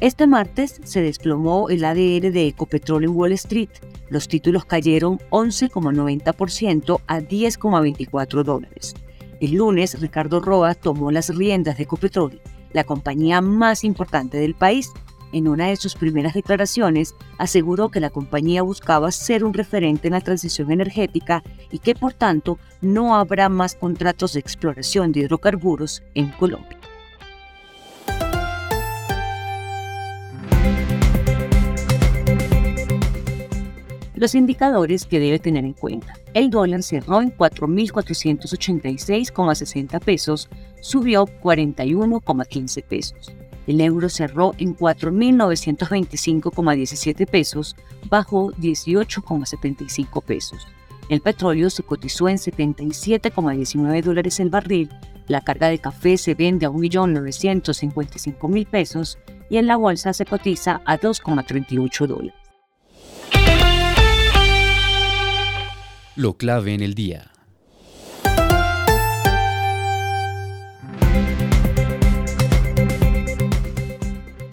Este 0.00 0.26
martes 0.26 0.80
se 0.82 1.02
desplomó 1.02 1.68
el 1.68 1.84
ADR 1.84 2.32
de 2.32 2.46
Ecopetrol 2.46 3.04
en 3.04 3.10
Wall 3.10 3.32
Street. 3.32 3.68
Los 4.08 4.28
títulos 4.28 4.64
cayeron 4.64 5.18
11,90% 5.28 7.02
a 7.06 7.20
10,24 7.20 8.42
dólares. 8.42 8.94
El 9.40 9.56
lunes, 9.56 10.00
Ricardo 10.00 10.40
Roa 10.40 10.74
tomó 10.74 11.10
las 11.10 11.28
riendas 11.36 11.76
de 11.76 11.82
Ecopetrol, 11.82 12.40
la 12.72 12.84
compañía 12.84 13.42
más 13.42 13.84
importante 13.84 14.38
del 14.38 14.54
país. 14.54 14.90
En 15.34 15.46
una 15.46 15.66
de 15.66 15.76
sus 15.76 15.94
primeras 15.94 16.32
declaraciones, 16.32 17.14
aseguró 17.36 17.90
que 17.90 18.00
la 18.00 18.08
compañía 18.08 18.62
buscaba 18.62 19.10
ser 19.10 19.44
un 19.44 19.52
referente 19.52 20.08
en 20.08 20.14
la 20.14 20.22
transición 20.22 20.72
energética 20.72 21.42
y 21.70 21.78
que, 21.78 21.94
por 21.94 22.14
tanto, 22.14 22.58
no 22.80 23.16
habrá 23.16 23.50
más 23.50 23.74
contratos 23.74 24.32
de 24.32 24.40
exploración 24.40 25.12
de 25.12 25.20
hidrocarburos 25.20 26.02
en 26.14 26.30
Colombia. 26.30 26.79
Los 34.20 34.34
indicadores 34.34 35.06
que 35.06 35.18
debe 35.18 35.38
tener 35.38 35.64
en 35.64 35.72
cuenta. 35.72 36.12
El 36.34 36.50
dólar 36.50 36.82
cerró 36.82 37.22
en 37.22 37.34
4.486,60 37.34 39.98
pesos, 40.00 40.50
subió 40.82 41.24
41,15 41.24 42.84
pesos. 42.84 43.32
El 43.66 43.80
euro 43.80 44.10
cerró 44.10 44.52
en 44.58 44.76
4.925,17 44.76 47.26
pesos, 47.26 47.74
bajó 48.10 48.52
18,75 48.52 50.22
pesos. 50.22 50.68
El 51.08 51.22
petróleo 51.22 51.70
se 51.70 51.82
cotizó 51.82 52.28
en 52.28 52.36
77,19 52.36 54.02
dólares 54.02 54.38
el 54.38 54.50
barril, 54.50 54.90
la 55.28 55.40
carga 55.40 55.70
de 55.70 55.78
café 55.78 56.18
se 56.18 56.34
vende 56.34 56.66
a 56.66 56.70
1.955.000 56.70 58.66
pesos 58.66 59.18
y 59.48 59.56
en 59.56 59.66
la 59.66 59.76
bolsa 59.76 60.12
se 60.12 60.26
cotiza 60.26 60.82
a 60.84 60.98
2,38 60.98 62.06
dólares. 62.06 62.39
Lo 66.20 66.34
clave 66.34 66.74
en 66.74 66.82
el 66.82 66.92
día. 66.92 67.30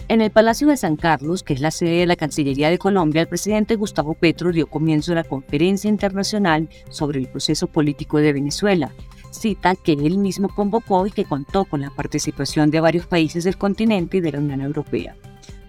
En 0.07 0.21
el 0.21 0.31
Palacio 0.31 0.69
de 0.69 0.77
San 0.77 0.95
Carlos, 0.95 1.43
que 1.43 1.53
es 1.53 1.59
la 1.59 1.71
sede 1.71 1.99
de 1.99 2.05
la 2.05 2.15
Cancillería 2.15 2.69
de 2.69 2.77
Colombia, 2.77 3.23
el 3.23 3.27
presidente 3.27 3.75
Gustavo 3.75 4.13
Petro 4.13 4.53
dio 4.53 4.67
comienzo 4.67 5.11
a 5.11 5.15
la 5.15 5.25
conferencia 5.25 5.89
internacional 5.89 6.69
sobre 6.89 7.19
el 7.19 7.27
proceso 7.27 7.67
político 7.67 8.19
de 8.19 8.31
Venezuela, 8.31 8.93
cita 9.31 9.75
que 9.75 9.91
él 9.91 10.19
mismo 10.19 10.47
convocó 10.47 11.05
y 11.05 11.11
que 11.11 11.25
contó 11.25 11.65
con 11.65 11.81
la 11.81 11.89
participación 11.89 12.71
de 12.71 12.79
varios 12.79 13.07
países 13.07 13.43
del 13.43 13.57
continente 13.57 14.15
y 14.15 14.21
de 14.21 14.31
la 14.31 14.39
Unión 14.39 14.61
Europea. 14.61 15.17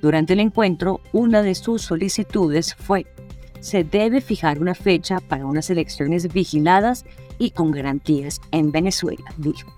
Durante 0.01 0.35
el 0.35 0.39
encuentro, 0.39 1.01
una 1.13 1.43
de 1.43 1.57
sus 1.57 1.83
solicitudes 1.83 2.77
fue 2.77 3.05
se 3.61 3.85
debe 3.85 4.21
fijar 4.21 4.61
una 4.61 4.75
fecha 4.75 5.21
para 5.21 5.47
unas 5.47 5.71
elecciones 5.71 6.33
vigiladas 6.33 7.05
y 7.39 7.51
con 7.51 7.71
garantías 7.71 8.41
en 8.51 8.73
Venezuela, 8.73 9.25
dijo. 9.37 9.73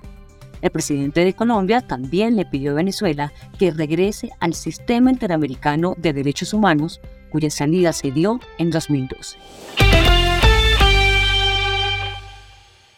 El 0.63 0.71
presidente 0.71 1.25
de 1.25 1.33
Colombia 1.33 1.81
también 1.81 2.37
le 2.37 2.45
pidió 2.45 2.73
a 2.73 2.75
Venezuela 2.75 3.33
que 3.59 3.71
regrese 3.71 4.31
al 4.41 4.55
sistema 4.55 5.11
interamericano 5.11 5.95
de 5.97 6.13
derechos 6.13 6.53
humanos, 6.53 7.01
cuya 7.31 7.51
salida 7.51 7.93
se 7.93 8.11
dio 8.11 8.41
en 8.59 8.71
2012. 8.71 9.39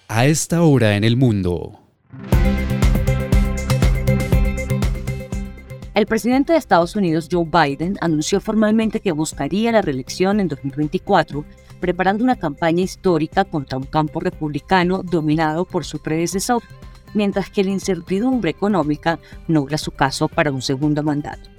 A 0.08 0.26
esta 0.26 0.62
hora 0.62 0.96
en 0.96 1.04
el 1.04 1.16
mundo. 1.16 1.81
El 5.94 6.06
presidente 6.06 6.54
de 6.54 6.58
Estados 6.58 6.96
Unidos, 6.96 7.28
Joe 7.30 7.44
Biden, 7.44 7.98
anunció 8.00 8.40
formalmente 8.40 9.00
que 9.00 9.12
buscaría 9.12 9.72
la 9.72 9.82
reelección 9.82 10.40
en 10.40 10.48
2024, 10.48 11.44
preparando 11.80 12.24
una 12.24 12.36
campaña 12.36 12.80
histórica 12.82 13.44
contra 13.44 13.76
un 13.76 13.84
campo 13.84 14.18
republicano 14.18 15.02
dominado 15.02 15.66
por 15.66 15.84
su 15.84 16.00
predecesor, 16.00 16.62
mientras 17.12 17.50
que 17.50 17.62
la 17.62 17.72
incertidumbre 17.72 18.50
económica 18.50 19.18
nubla 19.48 19.76
su 19.76 19.90
caso 19.90 20.28
para 20.28 20.50
un 20.50 20.62
segundo 20.62 21.02
mandato. 21.02 21.50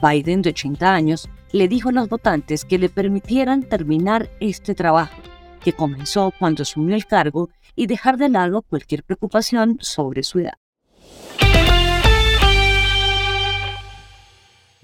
Biden, 0.00 0.40
de 0.40 0.50
80 0.50 0.94
años, 0.94 1.28
le 1.52 1.68
dijo 1.68 1.90
a 1.90 1.92
los 1.92 2.08
votantes 2.08 2.64
que 2.64 2.78
le 2.78 2.88
permitieran 2.88 3.64
terminar 3.64 4.30
este 4.40 4.74
trabajo, 4.74 5.20
que 5.62 5.74
comenzó 5.74 6.32
cuando 6.38 6.62
asumió 6.62 6.96
el 6.96 7.04
cargo, 7.04 7.50
y 7.76 7.86
dejar 7.86 8.16
de 8.16 8.30
lado 8.30 8.62
cualquier 8.62 9.02
preocupación 9.02 9.76
sobre 9.82 10.22
su 10.22 10.38
edad. 10.38 10.54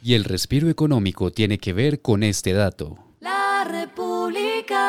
Y 0.02 0.14
el 0.14 0.25
respiro 0.25 0.69
económico 0.70 1.31
tiene 1.31 1.58
que 1.58 1.73
ver 1.73 2.00
con 2.00 2.23
este 2.23 2.52
dato. 2.52 2.97
La 3.20 3.64
República. 3.64 4.81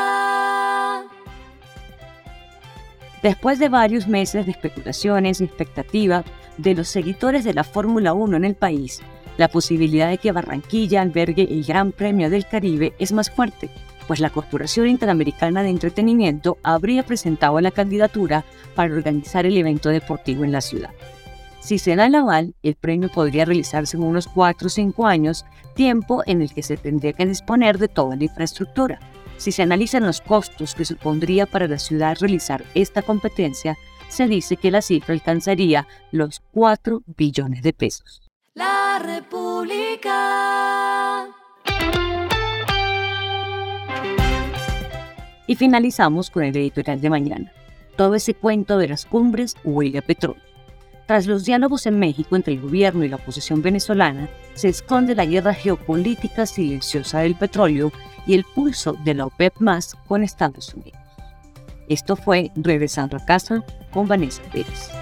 Después 3.21 3.59
de 3.59 3.69
varios 3.69 4.07
meses 4.07 4.45
de 4.45 4.51
especulaciones 4.51 5.41
y 5.41 5.43
expectativa 5.43 6.23
de 6.57 6.75
los 6.75 6.87
seguidores 6.87 7.43
de 7.43 7.53
la 7.53 7.63
Fórmula 7.63 8.13
1 8.13 8.37
en 8.37 8.45
el 8.45 8.55
país, 8.55 9.01
la 9.37 9.47
posibilidad 9.47 10.09
de 10.09 10.17
que 10.17 10.31
Barranquilla 10.31 11.01
albergue 11.01 11.43
el 11.43 11.63
Gran 11.63 11.91
Premio 11.91 12.29
del 12.29 12.47
Caribe 12.47 12.93
es 12.99 13.11
más 13.11 13.29
fuerte, 13.29 13.69
pues 14.07 14.19
la 14.19 14.29
Corporación 14.29 14.87
Interamericana 14.87 15.61
de 15.63 15.69
Entretenimiento 15.69 16.57
habría 16.63 17.03
presentado 17.03 17.59
la 17.61 17.71
candidatura 17.71 18.43
para 18.75 18.93
organizar 18.93 19.45
el 19.45 19.57
evento 19.57 19.89
deportivo 19.89 20.43
en 20.43 20.51
la 20.51 20.61
ciudad. 20.61 20.91
Si 21.61 21.77
se 21.77 21.95
da 21.95 22.07
el 22.07 22.15
aval, 22.15 22.55
el 22.63 22.75
premio 22.75 23.07
podría 23.09 23.45
realizarse 23.45 23.95
en 23.95 24.03
unos 24.03 24.27
4 24.27 24.65
o 24.65 24.69
5 24.69 25.05
años, 25.05 25.45
tiempo 25.75 26.23
en 26.25 26.41
el 26.41 26.51
que 26.51 26.63
se 26.63 26.75
tendría 26.75 27.13
que 27.13 27.27
disponer 27.27 27.77
de 27.77 27.87
toda 27.87 28.15
la 28.15 28.23
infraestructura. 28.23 28.99
Si 29.37 29.51
se 29.51 29.61
analizan 29.61 30.03
los 30.03 30.21
costos 30.21 30.73
que 30.73 30.85
supondría 30.85 31.45
para 31.45 31.67
la 31.67 31.77
ciudad 31.77 32.17
realizar 32.19 32.63
esta 32.73 33.03
competencia, 33.03 33.77
se 34.09 34.27
dice 34.27 34.57
que 34.57 34.71
la 34.71 34.81
cifra 34.81 35.13
alcanzaría 35.13 35.87
los 36.11 36.41
4 36.51 37.03
billones 37.05 37.61
de 37.61 37.73
pesos. 37.73 38.23
La 38.55 38.99
República. 38.99 40.09
Y 45.45 45.55
finalizamos 45.55 46.31
con 46.31 46.43
el 46.43 46.57
editorial 46.57 47.01
de 47.01 47.09
mañana. 47.09 47.53
Todo 47.95 48.15
ese 48.15 48.33
cuento 48.33 48.79
de 48.79 48.87
las 48.87 49.05
cumbres 49.05 49.55
huele 49.63 49.99
a 49.99 50.01
petróleo. 50.01 50.50
Tras 51.11 51.27
los 51.27 51.43
diálogos 51.43 51.87
en 51.87 51.99
México 51.99 52.37
entre 52.37 52.53
el 52.53 52.61
gobierno 52.61 53.03
y 53.03 53.09
la 53.09 53.17
oposición 53.17 53.61
venezolana, 53.61 54.29
se 54.53 54.69
esconde 54.69 55.13
la 55.13 55.25
guerra 55.25 55.53
geopolítica 55.53 56.45
silenciosa 56.45 57.19
del 57.19 57.35
petróleo 57.35 57.91
y 58.25 58.33
el 58.33 58.45
pulso 58.45 58.93
de 59.03 59.15
la 59.15 59.25
OPEP 59.25 59.59
más 59.59 59.97
con 60.07 60.23
Estados 60.23 60.73
Unidos. 60.73 61.01
Esto 61.89 62.15
fue 62.15 62.49
Regresando 62.55 63.17
a 63.17 63.25
casa 63.25 63.61
con 63.91 64.07
Vanessa 64.07 64.41
Pérez. 64.53 65.00